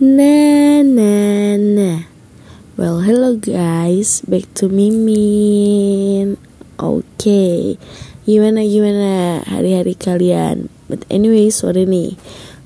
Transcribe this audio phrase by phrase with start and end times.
[0.00, 2.08] Nah, nah, nah.
[2.80, 6.40] Well, hello guys, back to Mimin.
[6.80, 7.60] Oke, okay.
[8.24, 10.72] gimana gimana hari-hari kalian?
[10.88, 12.16] But anyway, sorry nih,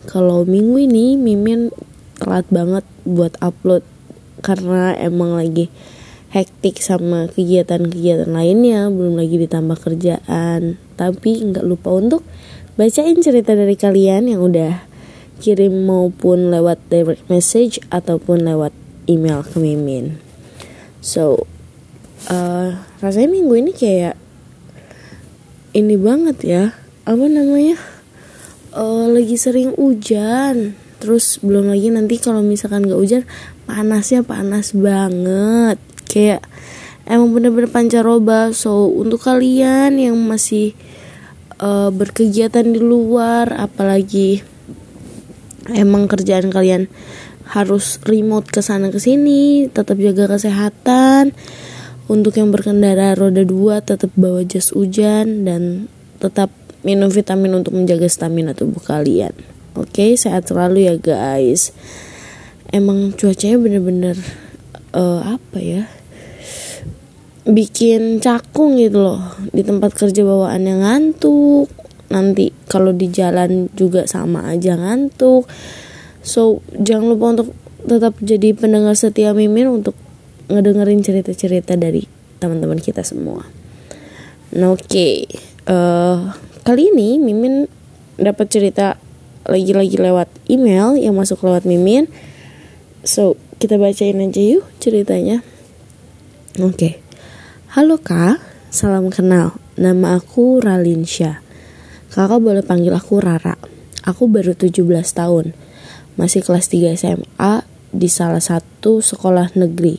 [0.06, 1.74] kalau minggu ini Mimin
[2.22, 3.82] telat banget buat upload
[4.38, 5.74] karena emang lagi
[6.30, 10.78] hektik sama kegiatan-kegiatan lainnya, belum lagi ditambah kerjaan.
[10.94, 12.22] Tapi nggak lupa untuk
[12.78, 14.93] bacain cerita dari kalian yang udah
[15.44, 18.72] kirim maupun lewat direct message ataupun lewat
[19.04, 20.16] email ke Mimin.
[21.04, 21.44] So,
[22.32, 24.16] uh, rasanya minggu ini kayak
[25.76, 26.64] ini banget ya,
[27.04, 27.76] apa namanya?
[28.72, 33.22] Uh, lagi sering hujan, terus belum lagi nanti kalau misalkan gak hujan
[33.68, 35.76] panasnya panas banget,
[36.08, 36.40] kayak
[37.04, 38.56] emang bener-bener pancaroba.
[38.56, 40.72] So untuk kalian yang masih
[41.60, 44.53] uh, berkegiatan di luar, apalagi
[45.72, 46.92] emang kerjaan kalian
[47.44, 51.36] harus remote ke sana ke sini, tetap jaga kesehatan.
[52.04, 55.88] Untuk yang berkendara roda dua tetap bawa jas hujan dan
[56.20, 56.52] tetap
[56.84, 59.32] minum vitamin untuk menjaga stamina tubuh kalian.
[59.72, 61.72] Oke, okay, sehat selalu ya guys.
[62.68, 64.16] Emang cuacanya bener-bener
[64.92, 65.88] uh, apa ya?
[67.48, 69.20] Bikin cakung gitu loh.
[69.48, 71.72] Di tempat kerja bawaannya ngantuk,
[72.14, 75.50] nanti kalau di jalan juga sama aja ngantuk.
[76.22, 77.48] So jangan lupa untuk
[77.84, 79.98] tetap jadi pendengar setia Mimin untuk
[80.46, 82.06] ngedengerin cerita-cerita dari
[82.38, 83.42] teman-teman kita semua.
[84.54, 85.26] Nah oke okay.
[85.66, 86.18] uh, eh,
[86.62, 87.66] kali ini Mimin
[88.14, 88.94] dapat cerita
[89.44, 92.06] lagi-lagi lewat email yang masuk lewat Mimin.
[93.02, 95.42] So kita bacain aja yuk ceritanya.
[96.62, 96.78] Oke.
[96.78, 96.92] Okay.
[97.74, 98.38] halo kak.
[98.70, 99.58] Salam kenal.
[99.74, 101.43] Nama aku Ralinsya
[102.14, 103.58] Kakak boleh panggil aku Rara.
[104.06, 104.86] Aku baru 17
[105.18, 105.50] tahun.
[106.14, 109.98] Masih kelas 3 SMA di salah satu sekolah negeri.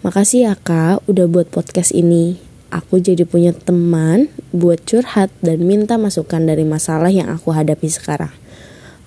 [0.00, 2.40] Makasih ya kak udah buat podcast ini.
[2.72, 8.32] Aku jadi punya teman buat curhat dan minta masukan dari masalah yang aku hadapi sekarang.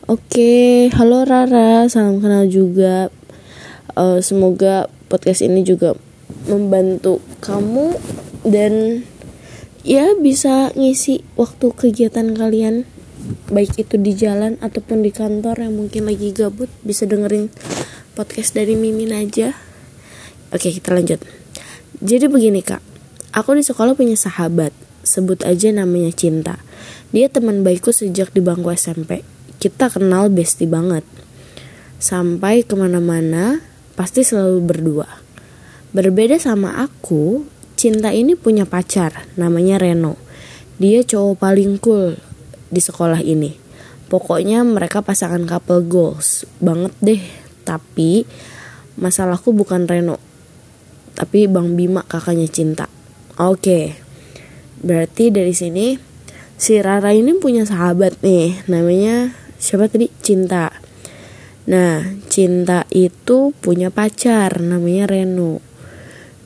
[0.06, 3.10] Oke, halo Rara, salam kenal juga.
[3.98, 5.98] Uh, semoga podcast ini juga
[6.46, 7.98] membantu kamu
[8.46, 9.02] dan
[9.82, 12.86] ya bisa ngisi waktu kegiatan kalian
[13.50, 17.54] baik itu di jalan ataupun di kantor yang mungkin lagi gabut bisa dengerin
[18.18, 19.54] podcast dari Mimin aja.
[20.52, 21.22] Oke kita lanjut.
[22.02, 22.82] Jadi begini kak.
[23.32, 24.76] Aku di sekolah punya sahabat
[25.06, 26.60] sebut aja namanya Cinta.
[27.16, 29.24] Dia teman baikku sejak di bangku SMP
[29.62, 31.06] kita kenal bestie banget.
[32.02, 33.62] Sampai ke mana-mana
[33.94, 35.08] pasti selalu berdua.
[35.94, 37.46] Berbeda sama aku
[37.82, 40.14] Cinta ini punya pacar, namanya Reno.
[40.78, 42.14] Dia cowok paling cool
[42.70, 43.58] di sekolah ini.
[44.06, 47.18] Pokoknya mereka pasangan couple goals banget deh.
[47.66, 48.30] Tapi
[49.02, 50.22] masalahku bukan Reno,
[51.18, 52.86] tapi Bang Bima kakaknya Cinta.
[53.42, 53.98] Oke,
[54.86, 55.98] berarti dari sini
[56.62, 60.06] si Rara ini punya sahabat nih, namanya siapa tadi?
[60.22, 60.70] Cinta.
[61.66, 65.66] Nah, Cinta itu punya pacar, namanya Reno.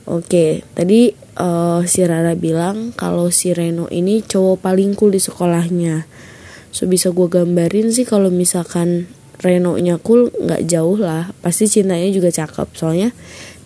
[0.08, 6.08] Oke, tadi uh, si Rara bilang kalau si Reno ini cowok paling cool di sekolahnya.
[6.72, 9.08] So bisa gue gambarin sih kalau misalkan
[9.40, 12.68] Reno nya cool nggak jauh lah, pasti cintanya juga cakep.
[12.72, 13.12] Soalnya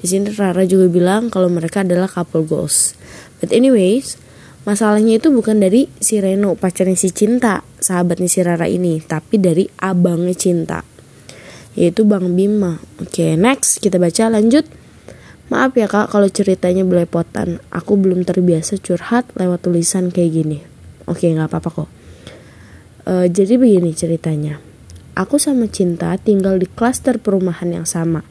[0.03, 2.99] di sini Rara juga bilang kalau mereka adalah couple goals.
[3.39, 4.19] But anyways,
[4.67, 9.65] masalahnya itu bukan dari si Reno pacarnya si Cinta, sahabatnya si Rara ini, tapi dari
[9.79, 10.83] abangnya Cinta,
[11.79, 12.83] yaitu Bang Bima.
[12.99, 14.80] Oke, okay, next kita baca lanjut.
[15.51, 17.59] Maaf ya kak kalau ceritanya belepotan.
[17.75, 20.59] Aku belum terbiasa curhat lewat tulisan kayak gini.
[21.11, 21.91] Oke nggak apa-apa kok.
[23.03, 24.63] E, jadi begini ceritanya.
[25.19, 28.23] Aku sama Cinta tinggal di klaster perumahan yang sama.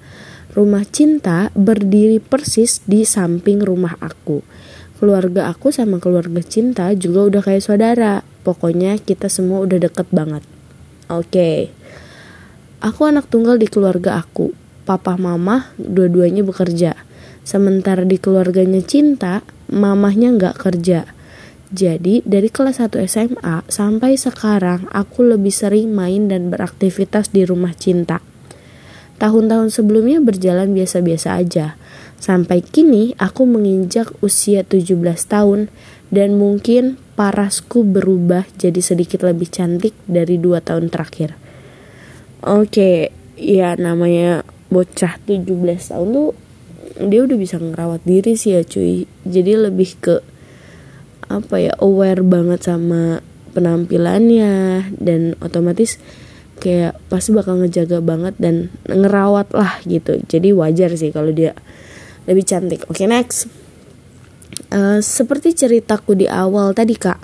[0.55, 4.39] Rumah Cinta berdiri persis di samping rumah aku.
[5.03, 8.23] Keluarga aku sama keluarga Cinta juga udah kayak saudara.
[8.47, 10.47] Pokoknya kita semua udah deket banget.
[11.11, 11.67] Oke.
[12.79, 14.55] Aku anak tunggal di keluarga aku.
[14.87, 17.08] Papa mama dua-duanya bekerja
[17.49, 19.41] Sementara di keluarganya Cinta,
[19.73, 21.09] mamahnya nggak kerja.
[21.73, 27.73] Jadi dari kelas 1 SMA sampai sekarang aku lebih sering main dan beraktivitas di rumah
[27.73, 28.21] Cinta.
[29.17, 31.73] Tahun-tahun sebelumnya berjalan biasa-biasa aja.
[32.21, 34.93] Sampai kini aku menginjak usia 17
[35.25, 35.73] tahun
[36.13, 41.33] dan mungkin parasku berubah jadi sedikit lebih cantik dari dua tahun terakhir.
[42.45, 43.09] Oke,
[43.41, 45.49] ya namanya bocah 17
[45.89, 46.48] tahun tuh
[46.99, 49.07] dia udah bisa ngerawat diri sih ya cuy.
[49.23, 50.15] Jadi lebih ke
[51.29, 53.23] apa ya aware banget sama
[53.55, 56.01] penampilannya dan otomatis
[56.59, 60.19] kayak pasti bakal ngejaga banget dan ngerawat lah gitu.
[60.27, 61.55] Jadi wajar sih kalau dia
[62.27, 62.83] lebih cantik.
[62.91, 63.47] Oke okay, next.
[64.69, 67.17] Uh, seperti ceritaku di awal tadi kak.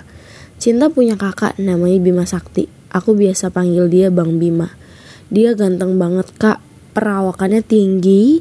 [0.56, 2.64] Cinta punya kakak namanya Bima Sakti.
[2.96, 4.72] Aku biasa panggil dia Bang Bima.
[5.28, 6.64] Dia ganteng banget kak.
[6.96, 8.40] Perawakannya tinggi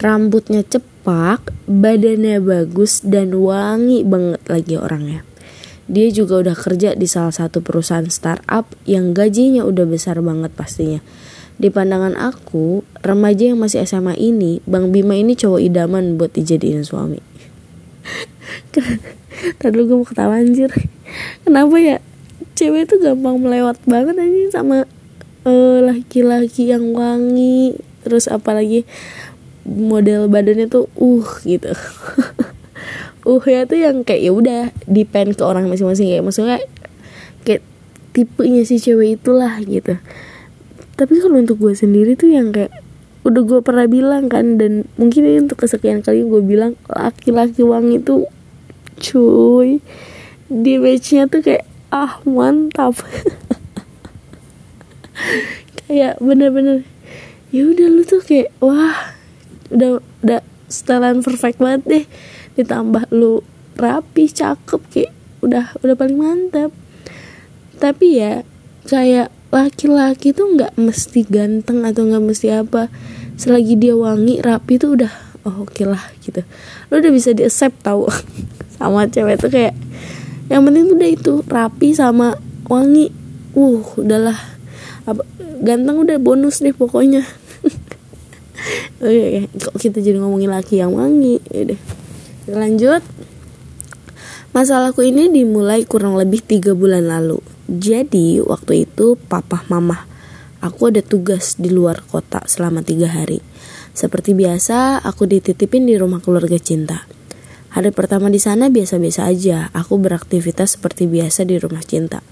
[0.00, 5.26] rambutnya cepak badannya bagus dan wangi banget lagi orangnya
[5.86, 10.98] dia juga udah kerja di salah satu perusahaan startup yang gajinya udah besar banget pastinya.
[11.56, 16.82] Di pandangan aku, remaja yang masih SMA ini, Bang Bima ini cowok idaman buat dijadiin
[16.82, 17.22] suami.
[19.62, 20.74] Tadi gue mau ketawa anjir.
[21.46, 22.02] Kenapa ya?
[22.58, 24.84] Cewek itu gampang melewat banget aja sama
[25.46, 27.78] uh, laki-laki yang wangi.
[28.04, 28.84] Terus apalagi
[29.66, 31.74] model badannya tuh uh gitu.
[33.30, 36.58] uh ya tuh yang kayak ya udah depend ke orang masing-masing kayak maksudnya
[37.42, 37.66] kayak
[38.14, 39.98] tipenya si cewek itulah gitu.
[40.96, 42.72] Tapi kalau untuk gue sendiri tuh yang kayak
[43.26, 47.98] udah gue pernah bilang kan dan mungkin ini untuk kesekian kali gue bilang laki-laki wangi
[47.98, 48.30] itu
[49.02, 49.82] cuy
[50.46, 52.94] di matchnya tuh kayak ah mantap.
[55.86, 56.82] Kayak bener-bener
[57.54, 59.15] ya udah lu tuh kayak wah
[59.70, 62.04] udah udah setelan perfect banget deh.
[62.58, 63.42] Ditambah lu
[63.76, 65.12] rapi cakep kayak
[65.44, 66.70] udah udah paling mantap.
[67.76, 68.42] Tapi ya
[68.88, 72.88] kayak laki-laki tuh nggak mesti ganteng atau nggak mesti apa.
[73.36, 75.12] Selagi dia wangi rapi tuh udah
[75.46, 76.42] oh oke okay lah gitu.
[76.90, 78.08] Lu udah bisa di accept tahu
[78.76, 79.74] sama cewek tuh kayak
[80.46, 82.34] yang penting tuh udah itu rapi sama
[82.66, 83.12] wangi.
[83.56, 84.36] Uh udahlah.
[85.06, 85.22] Apa
[85.62, 87.24] ganteng udah bonus deh pokoknya
[89.02, 91.80] oke okay, kok kita jadi ngomongin laki yang wangi ya deh
[92.46, 93.02] Lanjut.
[94.54, 97.42] Masalahku ini dimulai kurang lebih tiga bulan lalu.
[97.66, 100.06] Jadi waktu itu papa mama
[100.62, 103.42] aku ada tugas di luar kota selama tiga hari.
[103.98, 107.10] Seperti biasa, aku dititipin di rumah keluarga cinta.
[107.74, 109.66] Hari pertama di sana biasa-biasa aja.
[109.74, 112.22] Aku beraktivitas seperti biasa di rumah cinta.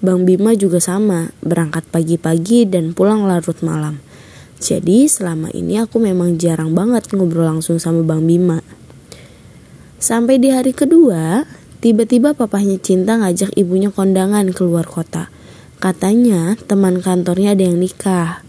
[0.00, 4.00] Bang Bima juga sama, berangkat pagi-pagi dan pulang larut malam.
[4.58, 8.58] Jadi selama ini aku memang jarang banget ngobrol langsung sama Bang Bima.
[10.02, 11.46] Sampai di hari kedua,
[11.78, 15.30] tiba-tiba papahnya Cinta ngajak ibunya kondangan keluar kota.
[15.78, 18.42] Katanya teman kantornya ada yang nikah.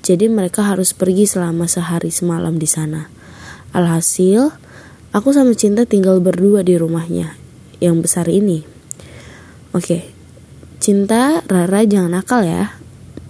[0.00, 3.12] Jadi mereka harus pergi selama sehari semalam di sana.
[3.76, 4.48] Alhasil,
[5.12, 7.36] aku sama Cinta tinggal berdua di rumahnya
[7.84, 8.64] yang besar ini.
[9.76, 10.08] Oke,
[10.80, 12.80] Cinta, Rara jangan nakal ya.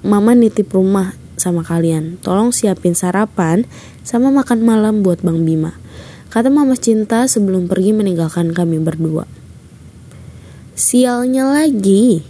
[0.06, 2.21] Mama nitip rumah sama kalian.
[2.21, 3.65] Tolong siapin sarapan
[4.05, 5.81] sama makan malam buat Bang Bima.
[6.29, 9.25] Kata mama cinta sebelum pergi meninggalkan kami berdua.
[10.77, 12.21] Sialnya lagi,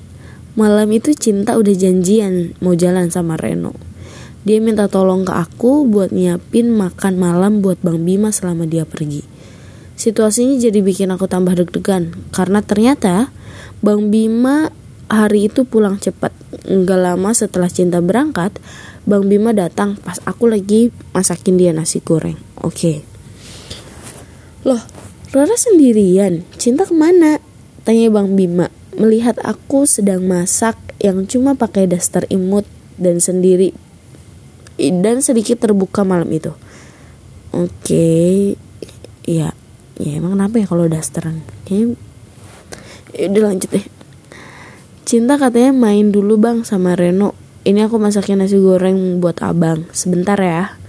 [0.55, 3.75] malam itu cinta udah janjian mau jalan sama Reno.
[4.47, 9.21] Dia minta tolong ke aku buat nyiapin makan malam buat Bang Bima selama dia pergi.
[10.01, 13.29] Situasinya jadi bikin aku tambah deg-degan karena ternyata
[13.85, 14.73] Bang Bima
[15.13, 16.33] hari itu pulang cepat.
[16.65, 18.57] Enggak lama setelah cinta berangkat,
[19.09, 22.37] Bang Bima datang pas aku lagi masakin dia nasi goreng.
[22.61, 22.75] Oke.
[22.75, 22.97] Okay.
[24.61, 24.81] Loh,
[25.33, 27.41] Rara sendirian, cinta ke mana?
[27.89, 32.69] Tanya Bang Bima, melihat aku sedang masak yang cuma pakai daster imut
[33.01, 33.73] dan sendiri
[34.77, 36.53] dan sedikit terbuka malam itu.
[37.57, 38.55] Oke,
[39.25, 39.57] ya,
[39.97, 41.41] ya emang kenapa ya kalau dasteran?
[41.65, 41.97] Kayaknya,
[43.17, 43.87] ya udah lanjut deh.
[45.09, 47.40] Cinta katanya main dulu bang sama Reno.
[47.61, 49.85] Ini aku masakin nasi goreng buat abang.
[49.93, 50.81] Sebentar ya.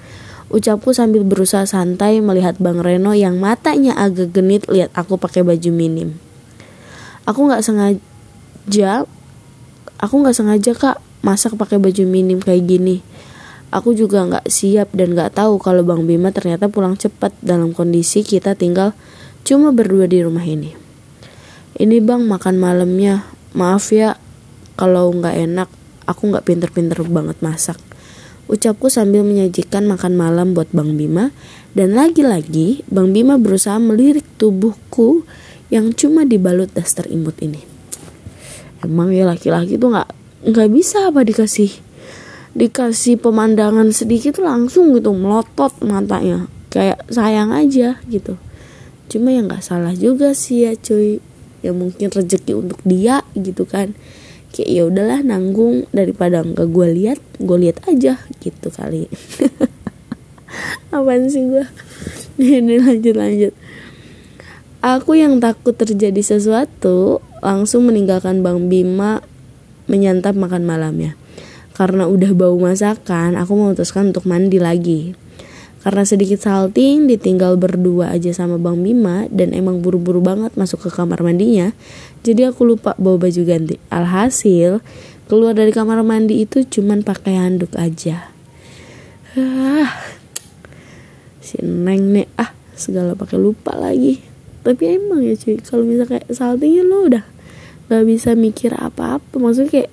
[0.52, 5.72] Ucapku sambil berusaha santai melihat Bang Reno yang matanya agak genit lihat aku pakai baju
[5.72, 6.20] minim.
[7.24, 9.08] Aku nggak sengaja,
[10.00, 13.00] aku nggak sengaja kak masak pakai baju minim kayak gini.
[13.72, 18.20] Aku juga nggak siap dan nggak tahu kalau Bang Bima ternyata pulang cepat dalam kondisi
[18.20, 18.92] kita tinggal
[19.48, 20.76] cuma berdua di rumah ini.
[21.80, 23.24] Ini bang makan malamnya,
[23.56, 24.20] maaf ya
[24.76, 25.70] kalau nggak enak,
[26.12, 27.80] aku nggak pinter-pinter banget masak.
[28.52, 31.32] Ucapku sambil menyajikan makan malam buat Bang Bima
[31.72, 35.24] dan lagi-lagi Bang Bima berusaha melirik tubuhku
[35.72, 37.64] yang cuma dibalut daster imut ini.
[38.84, 40.10] Emang ya laki-laki tuh nggak
[40.52, 41.72] nggak bisa apa dikasih
[42.52, 48.36] dikasih pemandangan sedikit langsung gitu melotot matanya kayak sayang aja gitu.
[49.08, 51.24] Cuma yang nggak salah juga sih ya cuy
[51.62, 53.94] ya mungkin rezeki untuk dia gitu kan
[54.52, 59.08] kayak ya udahlah nanggung daripada enggak gue lihat gue lihat aja gitu kali.
[60.96, 61.66] Apaan sih gue
[62.60, 63.54] ini lanjut lanjut.
[64.82, 69.22] Aku yang takut terjadi sesuatu langsung meninggalkan bang Bima
[69.86, 71.14] menyantap makan malamnya.
[71.78, 75.18] Karena udah bau masakan, aku memutuskan untuk mandi lagi.
[75.82, 80.90] Karena sedikit salting, ditinggal berdua aja sama Bang Bima dan emang buru-buru banget masuk ke
[80.94, 81.74] kamar mandinya.
[82.22, 83.82] Jadi aku lupa bawa baju ganti.
[83.90, 84.86] Alhasil,
[85.26, 88.30] keluar dari kamar mandi itu cuman pakai handuk aja.
[89.34, 89.90] Ah,
[91.42, 94.22] si Neng nih ah segala pakai lupa lagi.
[94.62, 97.26] Tapi emang ya cuy, kalau misalnya kayak saltingnya lo udah
[97.90, 99.34] gak bisa mikir apa-apa.
[99.34, 99.92] Maksudnya kayak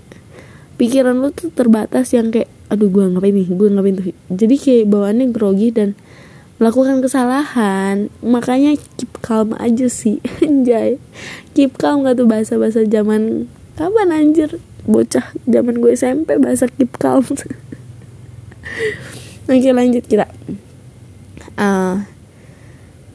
[0.76, 4.92] pikiran lu tuh terbatas yang kayak aduh gue ngapain nih gue ngapain tuh jadi kayak
[4.92, 5.96] bawaannya grogi dan
[6.58, 8.10] melakukan kesalahan.
[8.20, 10.98] Makanya keep calm aja sih anjay.
[11.54, 13.46] Keep calm gak tuh bahasa bahasa zaman
[13.78, 14.58] kapan anjir?
[14.84, 17.22] Bocah zaman gue SMP bahasa keep calm.
[19.48, 20.28] Oke lanjut kita.
[21.58, 22.06] Uh,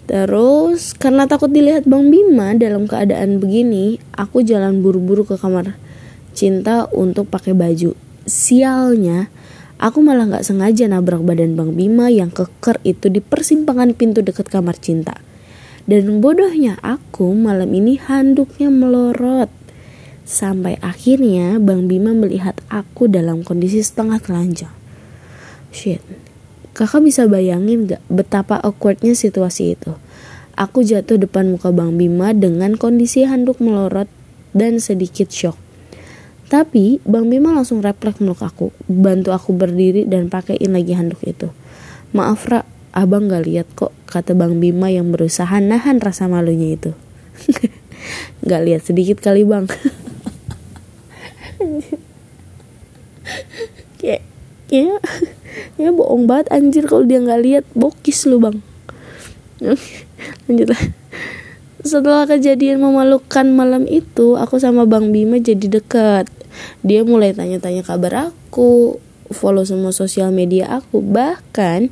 [0.09, 5.79] terus karena takut dilihat bang Bima dalam keadaan begini aku jalan buru-buru ke kamar
[6.35, 7.95] cinta untuk pakai baju.
[8.25, 9.29] Sialnya,
[9.83, 14.47] aku malah gak sengaja nabrak badan Bang Bima yang keker itu di persimpangan pintu dekat
[14.47, 15.19] kamar cinta.
[15.83, 19.51] Dan bodohnya aku malam ini handuknya melorot.
[20.23, 24.71] Sampai akhirnya Bang Bima melihat aku dalam kondisi setengah telanjang.
[25.75, 25.99] Shit,
[26.71, 29.99] kakak bisa bayangin gak betapa awkwardnya situasi itu?
[30.55, 34.07] Aku jatuh depan muka Bang Bima dengan kondisi handuk melorot
[34.55, 35.62] dan sedikit shock.
[36.53, 41.49] Tapi Bang Bima langsung refleks meluk aku, bantu aku berdiri dan pakaiin lagi handuk itu.
[42.13, 42.61] Maaf Ra,
[42.93, 46.93] abang gak lihat kok, kata Bang Bima yang berusaha nahan rasa malunya itu.
[48.45, 49.65] gak lihat sedikit kali bang.
[53.97, 54.21] kayak,
[54.69, 55.01] kayak,
[55.81, 58.61] ya bohong banget anjir kalau dia nggak lihat bokis lu bang.
[60.45, 60.83] Lanjut lah.
[61.81, 66.29] Setelah kejadian memalukan malam itu, aku sama Bang Bima jadi dekat
[66.85, 68.97] dia mulai tanya-tanya kabar aku
[69.33, 71.89] follow semua sosial media aku bahkan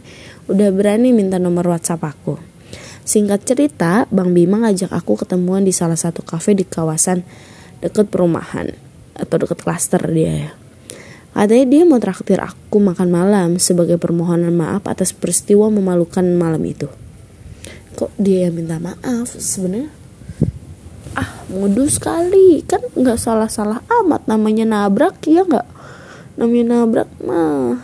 [0.51, 2.37] udah berani minta nomor WhatsApp aku
[3.01, 7.25] singkat cerita Bang Bima ngajak aku ketemuan di salah satu kafe di kawasan
[7.81, 8.71] deket perumahan
[9.17, 10.51] atau deket klaster dia ya
[11.31, 16.91] Katanya dia mau traktir aku makan malam sebagai permohonan maaf atas peristiwa memalukan malam itu.
[17.95, 20.00] Kok dia yang minta maaf sebenarnya?
[21.15, 22.63] Ah modus sekali.
[22.63, 25.67] Kan nggak salah-salah amat namanya nabrak ya nggak?
[26.39, 27.79] Namanya nabrak mah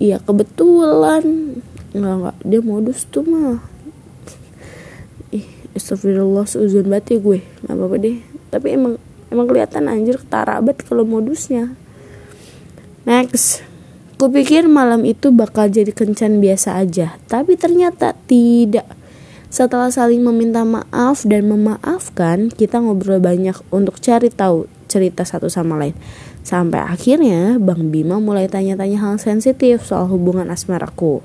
[0.00, 1.58] iya kebetulan.
[1.92, 2.36] Nggak nggak.
[2.44, 3.60] Dia modus tuh mah.
[5.34, 7.38] Ih astagfirullah seuzon banget ya gue.
[7.64, 8.16] Nggak apa-apa deh.
[8.48, 8.94] Tapi emang
[9.28, 11.72] emang kelihatan anjir ketara banget kalau modusnya.
[13.08, 13.64] Next.
[14.18, 18.97] Kupikir malam itu bakal jadi kencan biasa aja, tapi ternyata tidak.
[19.48, 25.80] Setelah saling meminta maaf dan memaafkan, kita ngobrol banyak untuk cari tahu cerita satu sama
[25.80, 25.96] lain.
[26.44, 31.24] Sampai akhirnya Bang Bima mulai tanya-tanya hal sensitif soal hubungan asmaraku.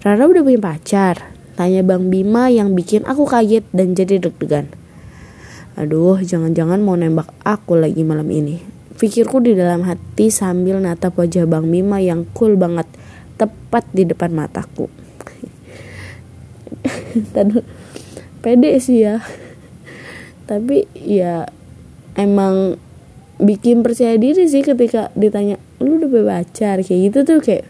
[0.00, 1.36] Rara udah punya pacar?
[1.60, 4.72] Tanya Bang Bima yang bikin aku kaget dan jadi deg-degan.
[5.76, 8.64] Aduh, jangan-jangan mau nembak aku lagi malam ini.
[8.96, 12.88] Pikirku di dalam hati sambil natap wajah Bang Bima yang cool banget
[13.36, 14.88] tepat di depan mataku.
[17.34, 17.62] dan
[18.40, 19.20] pede sih ya.
[20.48, 21.46] Tapi ya
[22.18, 22.80] emang
[23.40, 27.64] bikin percaya diri sih ketika ditanya lu udah pacar kayak gitu tuh kayak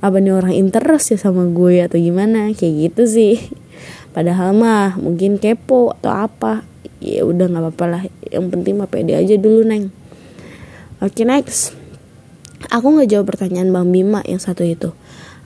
[0.00, 2.52] apa nih orang interest ya sama gue atau gimana?
[2.56, 3.36] Kayak gitu sih.
[4.16, 6.64] Padahal mah mungkin kepo atau apa.
[7.00, 8.02] Ya udah nggak apa-apa lah.
[8.28, 9.92] Yang penting mah pede aja dulu neng.
[11.00, 11.76] Oke okay, next.
[12.68, 14.92] Aku nggak jawab pertanyaan bang Bima yang satu itu.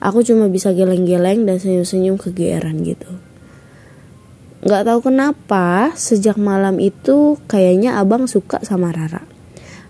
[0.03, 3.14] Aku cuma bisa geleng-geleng dan senyum-senyum kegeeran gitu
[4.65, 9.21] Gak tahu kenapa sejak malam itu kayaknya abang suka sama Rara.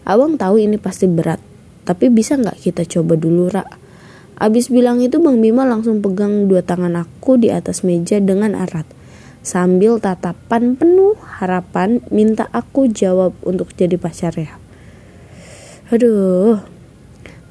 [0.04, 1.40] Abang tahu ini pasti berat,
[1.88, 3.64] tapi bisa nggak kita coba dulu Ra?
[4.36, 8.84] Abis bilang itu Bang Bima langsung pegang dua tangan aku di atas meja dengan erat.
[9.48, 14.60] Sambil tatapan penuh harapan minta aku jawab untuk jadi pacarnya.
[15.88, 16.60] Aduh,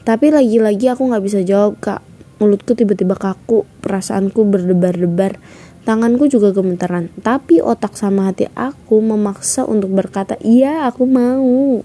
[0.04, 2.04] tapi lagi-lagi aku gak bisa jawab kak.
[2.36, 5.40] Mulutku tiba-tiba kaku, perasaanku berdebar-debar
[5.84, 11.84] Tanganku juga gemetaran, tapi otak sama hati aku memaksa untuk berkata, "Iya, aku mau."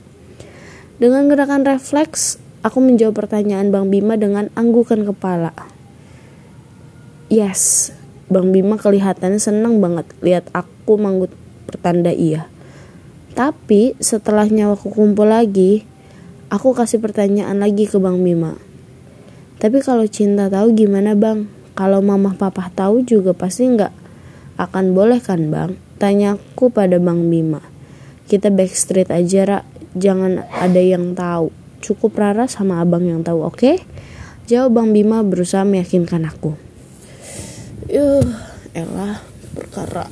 [1.00, 5.52] Dengan gerakan refleks, aku menjawab pertanyaan Bang Bima dengan anggukan kepala.
[7.28, 7.92] Yes,
[8.32, 11.36] Bang Bima kelihatannya senang banget lihat aku manggut
[11.68, 12.48] pertanda iya.
[13.36, 15.84] Tapi setelah nyawaku kumpul lagi,
[16.48, 18.56] aku kasih pertanyaan lagi ke Bang Bima.
[19.60, 21.59] Tapi kalau cinta tahu gimana bang?
[21.80, 23.94] Kalau mama papa tahu juga pasti nggak
[24.60, 25.80] akan boleh kan bang?
[25.96, 27.64] Tanyaku pada Bang Bima.
[28.28, 29.64] Kita backstreet aja rak,
[29.96, 31.56] jangan ada yang tahu.
[31.80, 33.76] cukup Rara sama abang yang tahu oke okay?
[34.46, 36.54] jawab Bang Bima berusaha meyakinkan aku
[37.90, 38.28] yuh
[38.76, 39.24] elah
[39.56, 40.12] perkara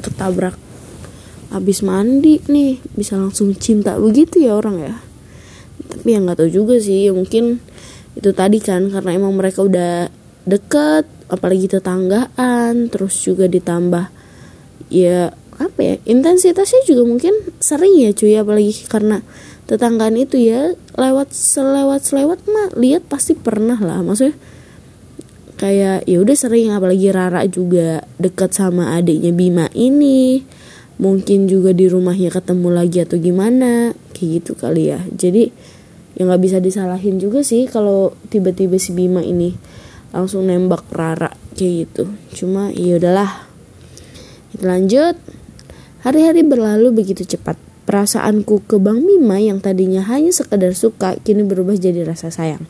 [0.00, 0.56] ketabrak
[1.50, 4.94] habis mandi nih bisa langsung cinta begitu ya orang ya
[5.90, 7.58] tapi yang nggak tahu juga sih mungkin
[8.14, 10.08] itu tadi kan karena emang mereka udah
[10.48, 14.08] deket apalagi tetanggaan terus juga ditambah
[14.90, 15.30] ya
[15.60, 19.20] apa ya intensitasnya juga mungkin sering ya cuy apalagi karena
[19.68, 24.34] tetanggaan itu ya lewat selewat selewat mah lihat pasti pernah lah maksudnya
[25.60, 30.40] kayak ya udah sering apalagi Rara juga dekat sama adiknya Bima ini
[30.96, 35.00] mungkin juga di rumahnya ketemu lagi atau gimana kayak gitu kali ya.
[35.08, 35.52] Jadi
[36.16, 39.56] ya nggak bisa disalahin juga sih kalau tiba-tiba si Bima ini
[40.10, 42.04] langsung nembak Rara kayak gitu.
[42.34, 43.46] Cuma ya udahlah.
[44.54, 45.16] Kita lanjut.
[46.02, 47.60] Hari-hari berlalu begitu cepat.
[47.84, 52.62] Perasaanku ke Bang Bima yang tadinya hanya sekedar suka kini berubah jadi rasa sayang.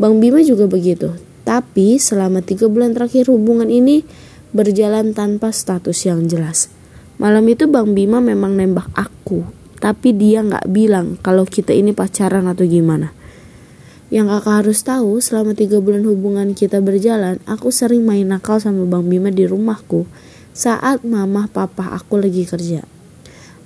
[0.00, 1.12] Bang Bima juga begitu.
[1.46, 4.02] Tapi selama tiga bulan terakhir hubungan ini
[4.50, 6.72] berjalan tanpa status yang jelas.
[7.20, 9.44] Malam itu Bang Bima memang nembak aku.
[9.76, 13.12] Tapi dia nggak bilang kalau kita ini pacaran atau gimana
[14.06, 18.86] yang kakak harus tahu, selama tiga bulan hubungan kita berjalan, aku sering main nakal sama
[18.86, 20.06] Bang Bima di rumahku
[20.54, 22.86] saat mama papa aku lagi kerja.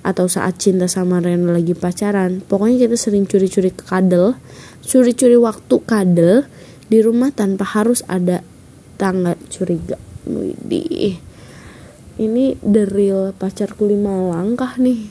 [0.01, 4.33] Atau saat cinta sama Rena lagi pacaran, pokoknya kita sering curi-curi kadel,
[4.81, 6.49] curi-curi waktu kadel
[6.89, 8.41] di rumah tanpa harus ada
[8.97, 10.01] tangga curiga.
[10.25, 11.21] Widih.
[12.17, 15.05] Ini the real pacarku lima langkah nih.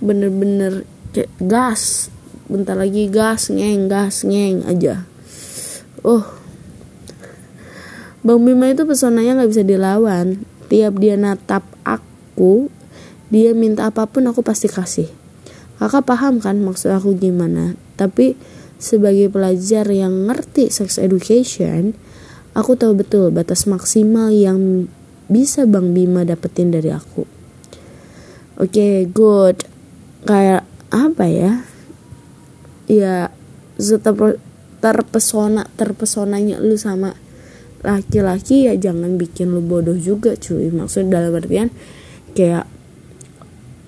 [0.00, 0.88] Bener-bener
[1.36, 2.13] gas
[2.50, 5.04] bentar lagi gas ngeng gas ngeng aja.
[6.04, 6.24] Oh.
[8.24, 10.44] Bang Bima itu pesonanya nggak bisa dilawan.
[10.72, 12.72] Tiap dia natap aku
[13.32, 15.08] dia minta apa pun aku pasti kasih.
[15.80, 17.74] Kakak paham kan maksud aku gimana?
[17.98, 18.38] Tapi
[18.78, 21.96] sebagai pelajar yang ngerti sex education
[22.54, 24.86] aku tahu betul batas maksimal yang
[25.26, 27.26] bisa Bang Bima dapetin dari aku.
[28.60, 29.66] Oke okay, good.
[30.24, 30.62] Kayak
[30.94, 31.73] apa ya
[32.90, 33.32] ya
[34.84, 37.16] terpesona terpesonanya lu sama
[37.84, 40.72] laki-laki ya jangan bikin lu bodoh juga cuy.
[40.72, 41.68] Maksud dalam artian
[42.32, 42.68] kayak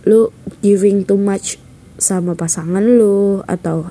[0.06, 0.30] lu
[0.60, 1.58] giving too much
[1.96, 3.90] sama pasangan lu atau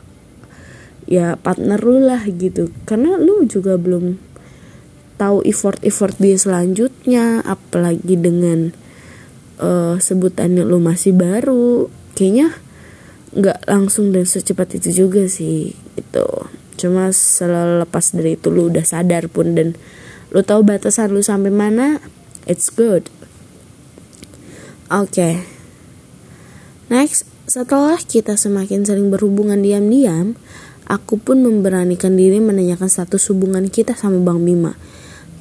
[1.10, 2.70] ya partner lu lah gitu.
[2.86, 4.22] Karena lu juga belum
[5.18, 8.76] tahu effort-effort dia selanjutnya apalagi dengan
[9.58, 11.90] uh, sebutannya lu masih baru.
[12.14, 12.65] Kayaknya
[13.36, 16.28] nggak langsung dan secepat itu juga sih itu
[16.80, 19.76] cuma selepas dari itu lu udah sadar pun dan
[20.32, 22.00] lu tahu batasan lu sampai mana
[22.48, 23.12] it's good.
[24.88, 25.12] Oke.
[25.12, 25.34] Okay.
[26.88, 30.40] next setelah kita semakin sering berhubungan diam-diam
[30.88, 34.80] aku pun memberanikan diri menanyakan status hubungan kita sama Bang Bima.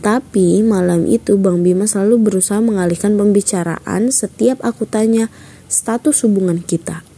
[0.03, 5.31] Tapi malam itu Bang Bima selalu berusaha mengalihkan pembicaraan setiap aku tanya
[5.71, 7.14] status hubungan kita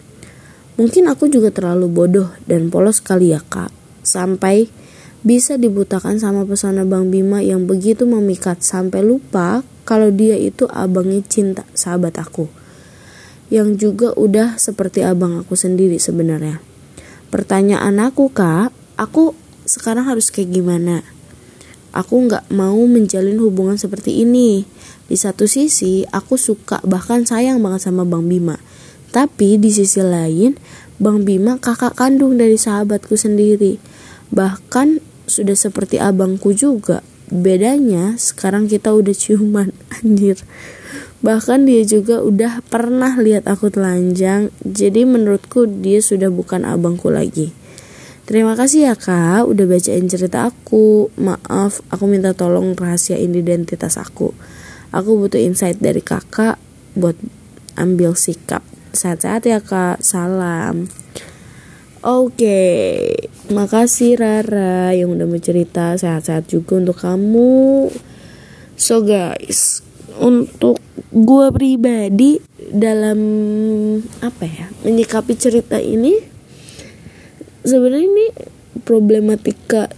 [0.76, 3.72] Mungkin aku juga terlalu bodoh dan polos kali ya kak.
[4.04, 4.68] Sampai
[5.24, 11.24] bisa dibutakan sama pesona Bang Bima yang begitu memikat sampai lupa kalau dia itu abangnya
[11.24, 12.52] cinta sahabat aku.
[13.48, 16.60] Yang juga udah seperti abang aku sendiri sebenarnya.
[17.32, 18.68] Pertanyaan aku kak,
[19.00, 19.32] aku
[19.64, 21.00] sekarang harus kayak gimana?
[21.96, 24.68] Aku nggak mau menjalin hubungan seperti ini.
[25.08, 28.60] Di satu sisi, aku suka bahkan sayang banget sama Bang Bima
[29.16, 30.60] tapi di sisi lain,
[31.00, 33.80] Bang Bima kakak kandung dari sahabatku sendiri.
[34.28, 37.00] Bahkan sudah seperti abangku juga.
[37.32, 39.72] Bedanya sekarang kita udah ciuman,
[40.04, 40.36] anjir.
[41.24, 44.52] Bahkan dia juga udah pernah lihat aku telanjang.
[44.60, 47.56] Jadi menurutku dia sudah bukan abangku lagi.
[48.28, 51.08] Terima kasih ya kak udah bacain cerita aku.
[51.16, 54.36] Maaf, aku minta tolong rahasiain identitas aku.
[54.92, 56.60] Aku butuh insight dari kakak
[56.92, 57.16] buat
[57.80, 60.00] ambil sikap sehat-sehat ya kak.
[60.00, 60.88] Salam.
[62.00, 62.32] Oke.
[62.32, 62.96] Okay.
[63.46, 67.92] makasih Rara yang udah mau cerita sehat-sehat juga untuk kamu.
[68.74, 69.86] So guys
[70.18, 70.80] untuk
[71.12, 72.40] gue pribadi
[72.72, 73.20] dalam
[74.24, 76.16] apa ya menyikapi cerita ini
[77.62, 78.26] sebenarnya ini
[78.82, 79.92] problematika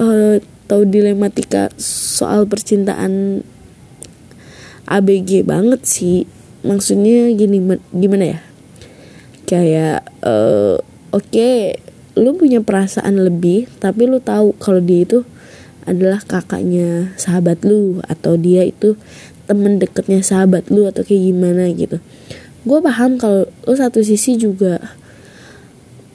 [0.00, 3.46] uh, atau dilematika soal percintaan
[4.90, 6.26] ABG banget sih
[6.66, 8.40] maksudnya gini gimana ya?
[9.46, 10.82] Kayak uh,
[11.14, 11.78] oke okay,
[12.18, 15.22] lu punya perasaan lebih tapi lu tahu kalau dia itu
[15.86, 18.98] adalah kakaknya sahabat lu atau dia itu
[19.46, 22.02] temen deketnya sahabat lu atau kayak gimana gitu.
[22.66, 24.82] Gue paham kalau lu satu sisi juga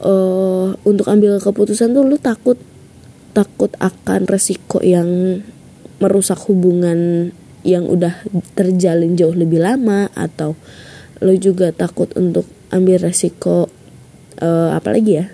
[0.03, 2.59] uh, untuk ambil keputusan tuh lu takut
[3.31, 5.39] takut akan resiko yang
[6.03, 8.25] merusak hubungan yang udah
[8.57, 10.57] terjalin jauh lebih lama atau
[11.21, 13.69] lo juga takut untuk ambil resiko
[14.41, 15.25] uh, apa lagi ya?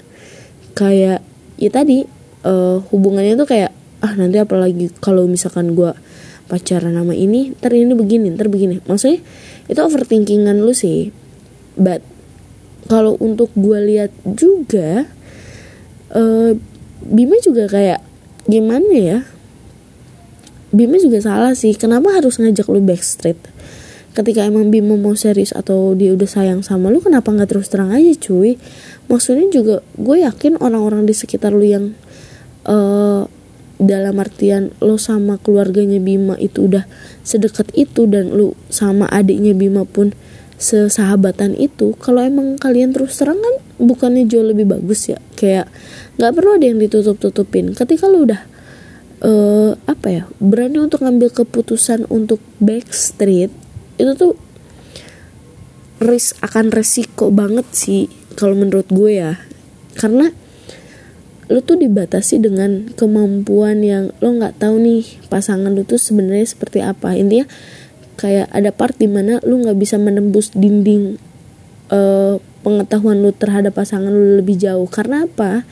[0.76, 1.24] Kayak
[1.58, 2.04] ya tadi
[2.44, 3.72] uh, hubungannya tuh kayak
[4.04, 5.90] ah nanti apalagi kalau misalkan gue
[6.48, 8.84] pacaran nama ini ntar ini begini ntar begini.
[8.84, 9.24] Maksudnya
[9.68, 11.16] itu overthinkingan lu sih.
[11.80, 12.04] But
[12.88, 15.08] kalau untuk gue lihat juga
[16.12, 16.52] uh,
[17.08, 18.04] Bima juga kayak
[18.50, 19.20] gimana ya
[20.78, 21.74] Bima juga salah sih.
[21.74, 23.42] Kenapa harus ngajak lu backstreet?
[24.14, 27.90] Ketika emang Bima mau serius atau dia udah sayang sama lu kenapa nggak terus terang
[27.90, 28.62] aja cuy?
[29.10, 31.98] Maksudnya juga gue yakin orang-orang di sekitar lu yang
[32.70, 33.26] uh,
[33.78, 36.86] dalam artian lo sama keluarganya Bima itu udah
[37.22, 40.14] sedekat itu dan lo sama adiknya Bima pun
[40.58, 45.22] sesahabatan itu kalau emang kalian terus terang kan bukannya jauh lebih bagus ya?
[45.38, 45.70] Kayak
[46.18, 48.57] nggak perlu ada yang ditutup tutupin ketika lo udah
[49.22, 53.50] uh, apa ya berani untuk ngambil keputusan untuk backstreet
[53.98, 54.34] itu tuh
[55.98, 58.06] risk akan resiko banget sih
[58.38, 59.42] kalau menurut gue ya.
[59.98, 60.30] Karena
[61.48, 66.86] lu tuh dibatasi dengan kemampuan yang lo nggak tahu nih pasangan lu tuh sebenarnya seperti
[66.86, 67.18] apa.
[67.18, 67.50] Intinya
[68.18, 71.18] kayak ada part di mana lu nggak bisa menembus dinding
[71.90, 74.86] uh, pengetahuan lu terhadap pasangan lu lebih jauh.
[74.86, 75.66] Karena apa?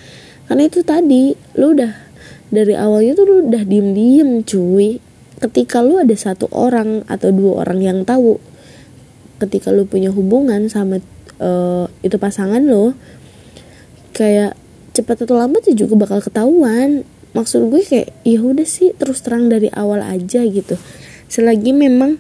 [0.50, 2.05] Karena itu tadi lu udah
[2.50, 5.02] dari awalnya tuh lu udah diem diem cuy.
[5.36, 8.40] Ketika lu ada satu orang atau dua orang yang tahu
[9.36, 11.04] ketika lu punya hubungan sama
[11.44, 12.96] uh, itu pasangan lo
[14.16, 14.56] kayak
[14.96, 17.04] cepat atau lambat ya juga bakal ketahuan.
[17.36, 20.80] Maksud gue kayak ya udah sih terus terang dari awal aja gitu.
[21.28, 22.16] Selagi memang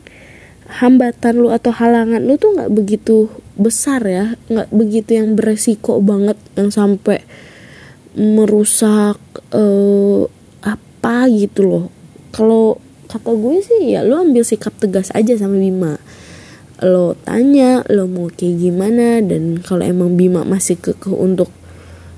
[0.66, 6.36] hambatan lu atau halangan lu tuh nggak begitu besar ya nggak begitu yang beresiko banget
[6.58, 7.22] yang sampai
[8.16, 9.20] merusak
[9.52, 10.24] uh,
[10.64, 11.86] apa gitu loh.
[12.32, 16.00] Kalau kata gue sih ya lu ambil sikap tegas aja sama Bima.
[16.84, 21.52] Lo tanya lo mau kayak gimana dan kalau emang Bima masih kekeh untuk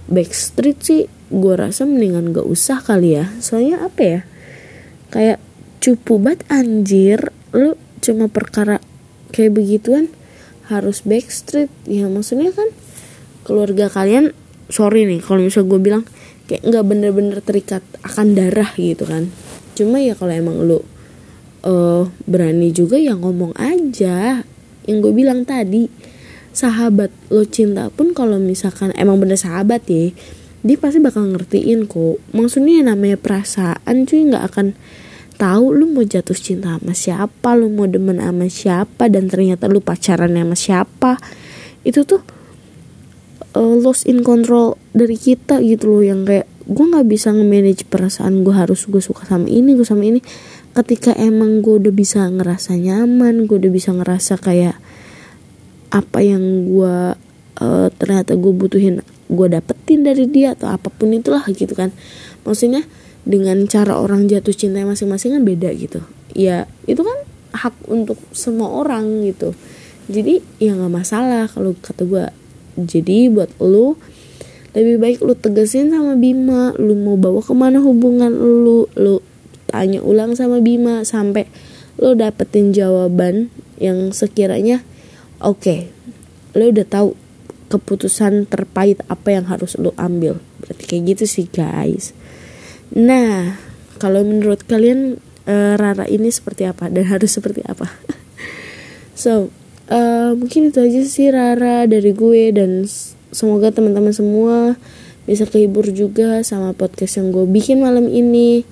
[0.08, 3.34] backstreet sih gue rasa mendingan gak usah kali ya.
[3.44, 4.22] Soalnya apa ya?
[5.12, 5.38] Kayak
[5.84, 7.20] cupu banget anjir.
[7.52, 8.80] Lu cuma perkara
[9.36, 10.10] kayak begituan
[10.72, 11.70] harus backstreet.
[11.86, 12.70] Ya maksudnya kan
[13.44, 14.32] keluarga kalian
[14.68, 16.04] sorry nih kalau misal gue bilang
[16.48, 19.32] kayak nggak bener-bener terikat akan darah gitu kan.
[19.76, 20.80] Cuma ya kalau emang lu
[21.68, 24.44] uh, berani juga ya ngomong aja.
[24.88, 25.92] Yang gue bilang tadi
[26.56, 30.10] sahabat lo cinta pun kalau misalkan emang bener sahabat ya
[30.66, 32.18] dia pasti bakal ngertiin kok.
[32.34, 34.68] Maksudnya namanya perasaan cuy nggak akan
[35.38, 39.80] tahu lu mau jatuh cinta sama siapa lu mau demen sama siapa dan ternyata lu
[39.84, 41.12] pacaran sama siapa.
[41.86, 42.37] Itu tuh
[43.56, 48.44] uh, lost in control dari kita gitu loh yang kayak gue nggak bisa nge-manage perasaan
[48.44, 50.20] gue harus gue suka sama ini gue sama ini.
[50.76, 54.78] Ketika emang gue udah bisa ngerasa nyaman gue udah bisa ngerasa kayak
[55.90, 57.16] apa yang gue
[57.64, 61.96] uh, ternyata gue butuhin gue dapetin dari dia atau apa pun itulah gitu kan.
[62.44, 62.86] Maksudnya
[63.28, 66.04] dengan cara orang jatuh cinta masing-masing kan beda gitu.
[66.36, 67.18] Ya itu kan
[67.56, 69.56] hak untuk semua orang gitu.
[70.08, 72.26] Jadi ya nggak masalah kalau kata gue
[72.78, 73.98] jadi buat lu
[74.78, 76.70] lebih baik lu tegesin sama Bima.
[76.78, 78.86] Lu mau bawa ke mana hubungan lu?
[78.94, 79.26] Lu
[79.66, 81.50] tanya ulang sama Bima sampai
[81.98, 83.50] lu dapetin jawaban
[83.82, 84.86] yang sekiranya
[85.42, 85.80] oke okay,
[86.54, 87.18] lo udah tahu
[87.68, 90.38] keputusan terpahit apa yang harus lo ambil.
[90.62, 92.14] Berarti kayak gitu sih guys.
[92.94, 93.58] Nah
[93.98, 95.18] kalau menurut kalian
[95.50, 96.88] uh, Rara ini seperti apa?
[96.88, 97.90] Dan harus seperti apa?
[99.18, 99.50] So
[99.92, 102.86] uh, mungkin itu aja sih Rara dari gue dan
[103.34, 104.80] semoga teman-teman semua
[105.28, 108.64] bisa kehibur juga sama podcast yang gue bikin malam ini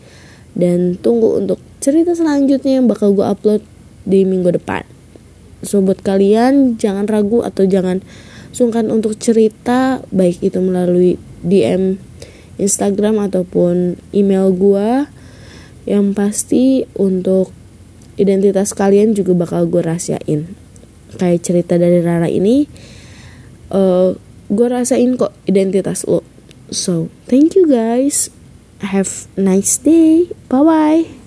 [0.56, 3.62] dan tunggu untuk cerita selanjutnya yang bakal gue upload
[4.08, 4.88] di minggu depan
[5.66, 8.06] So buat kalian jangan ragu atau jangan
[8.54, 11.98] sungkan untuk cerita baik itu melalui DM
[12.62, 15.10] Instagram ataupun email gua.
[15.86, 16.66] Yang pasti
[16.98, 17.54] untuk
[18.18, 20.65] identitas kalian juga bakal gue rahasiain.
[21.16, 22.68] Kayak cerita dari Rara ini
[23.72, 24.10] uh, eh,
[24.52, 26.22] gue rasain kok identitas lo.
[26.70, 28.30] So, thank you guys.
[28.82, 30.30] Have nice day.
[30.50, 31.25] Bye bye.